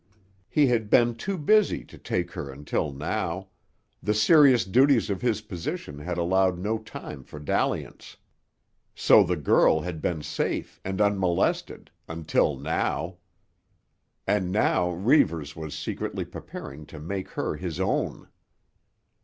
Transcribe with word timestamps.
He 0.49 0.65
had 0.65 0.89
been 0.89 1.13
too 1.13 1.37
busy 1.37 1.83
to 1.83 1.95
take 1.95 2.31
her 2.31 2.49
until 2.49 2.91
now; 2.91 3.49
the 4.01 4.15
serious 4.15 4.65
duties 4.65 5.11
of 5.11 5.21
his 5.21 5.41
position 5.41 5.99
had 5.99 6.17
allowed 6.17 6.57
no 6.57 6.79
time 6.79 7.23
for 7.23 7.37
dalliance. 7.39 8.17
So 8.95 9.21
the 9.21 9.35
girl 9.35 9.81
had 9.81 10.01
been 10.01 10.23
safe 10.23 10.81
and 10.83 10.99
unmolested—until 10.99 12.57
now! 12.57 13.17
And 14.25 14.51
now 14.51 14.89
Reivers 14.89 15.55
was 15.55 15.75
secretly 15.77 16.25
preparing 16.25 16.87
to 16.87 16.99
make 16.99 17.29
her 17.37 17.55
his 17.55 17.79
own! 17.79 18.27